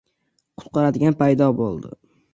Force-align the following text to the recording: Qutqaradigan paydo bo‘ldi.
Qutqaradigan 0.61 1.19
paydo 1.21 1.51
bo‘ldi. 1.61 1.97